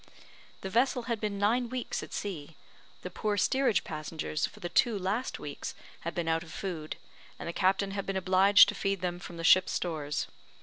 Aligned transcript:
The 0.61 0.69
vessel 0.71 1.03
had 1.03 1.21
been 1.21 1.37
nine 1.37 1.69
weeks 1.69 2.01
at 2.01 2.11
sea; 2.11 2.55
the 3.03 3.11
poor 3.11 3.37
steerage 3.37 3.83
passengers 3.83 4.47
for 4.47 4.59
the 4.59 4.67
two 4.67 4.97
last 4.97 5.37
weeks 5.37 5.75
had 5.99 6.15
been 6.15 6.27
out 6.27 6.41
of 6.41 6.51
food, 6.51 6.95
and 7.37 7.47
the 7.47 7.53
captain 7.53 7.91
had 7.91 8.07
been 8.07 8.17
obliged 8.17 8.67
to 8.69 8.73
feed 8.73 9.01
them 9.01 9.19
from 9.19 9.37
the 9.37 9.43
ship's 9.43 9.73
stores. 9.73 10.25